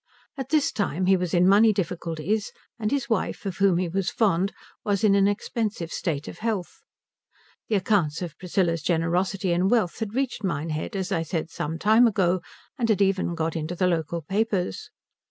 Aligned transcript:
At 0.35 0.49
this 0.49 0.71
time 0.71 1.05
he 1.05 1.15
was 1.15 1.31
in 1.31 1.47
money 1.47 1.71
difficulties 1.71 2.51
and 2.79 2.89
his 2.89 3.07
wife, 3.07 3.45
of 3.45 3.57
whom 3.57 3.77
he 3.77 3.87
was 3.87 4.09
fond, 4.09 4.51
was 4.83 5.03
in 5.03 5.13
an 5.13 5.27
expensive 5.27 5.93
state 5.93 6.27
of 6.27 6.39
health. 6.39 6.81
The 7.67 7.75
accounts 7.75 8.23
of 8.23 8.35
Priscilla's 8.39 8.81
generosity 8.81 9.51
and 9.51 9.69
wealth 9.69 9.99
had 9.99 10.15
reached 10.15 10.43
Minehead 10.43 10.95
as 10.95 11.11
I 11.11 11.21
said 11.21 11.51
some 11.51 11.77
time 11.77 12.07
ago, 12.07 12.41
and 12.79 12.89
had 12.89 12.97
got 12.97 13.03
even 13.03 13.37
into 13.53 13.75
the 13.75 13.85
local 13.85 14.23
papers. 14.23 14.89